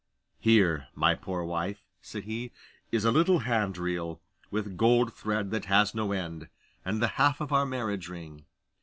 'Here, 0.39 0.87
my 0.95 1.13
poor 1.13 1.43
wife,' 1.43 1.85
said 2.01 2.23
he, 2.23 2.51
'is 2.91 3.05
a 3.05 3.11
little 3.11 3.41
hand 3.45 3.77
reel, 3.77 4.19
with 4.49 4.75
gold 4.75 5.13
thread 5.13 5.51
that 5.51 5.65
has 5.65 5.93
no 5.93 6.11
end, 6.11 6.49
and 6.83 7.03
the 7.03 7.07
half 7.21 7.39
of 7.39 7.53
our 7.53 7.67
marriage 7.67 8.09
ring. 8.09 8.45